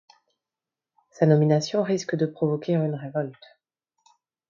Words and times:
Sa 1.11 1.27
nomination 1.27 1.83
risque 1.83 2.15
de 2.15 2.25
provoquer 2.25 2.73
une 2.73 2.95
révolte. 2.95 3.45